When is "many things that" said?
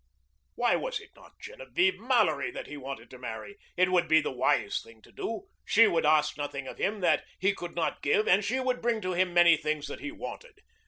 9.31-9.99